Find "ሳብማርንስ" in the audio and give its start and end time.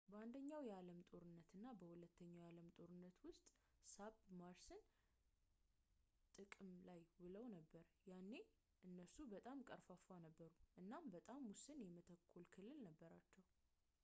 3.91-4.87